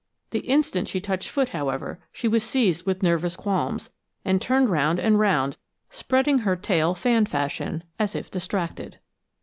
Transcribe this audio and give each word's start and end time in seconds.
The 0.31 0.39
instant 0.39 0.87
she 0.87 0.99
touched 0.99 1.29
foot, 1.29 1.49
however, 1.49 1.99
she 2.11 2.27
was 2.27 2.43
seized 2.43 2.87
with 2.87 3.03
nervous 3.03 3.35
qualms 3.35 3.91
and 4.25 4.41
turned 4.41 4.71
round 4.71 4.99
and 4.99 5.19
round, 5.19 5.57
spreading 5.91 6.39
her 6.39 6.55
tail 6.55 6.95
fan 6.95 7.27
fashion, 7.27 7.83
as 7.99 8.15
if 8.15 8.31
distracted. 8.31 8.97